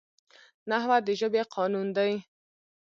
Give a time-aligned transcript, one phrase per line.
[0.69, 2.13] نحوه د ژبي قانون دئ.